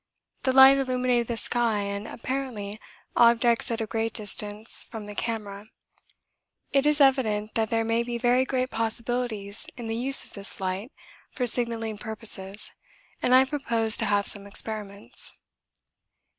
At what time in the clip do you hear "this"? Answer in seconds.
10.33-10.59